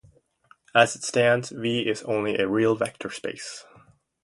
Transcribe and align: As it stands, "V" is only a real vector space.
As 0.73 0.95
it 0.95 1.03
stands, 1.03 1.51
"V" 1.51 1.81
is 1.87 2.01
only 2.01 2.35
a 2.39 2.47
real 2.47 2.73
vector 2.73 3.11
space. 3.11 3.65